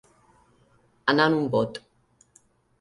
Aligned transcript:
Anar 1.15 1.29
en 1.33 1.37
un 1.43 1.47
bot. 1.59 1.81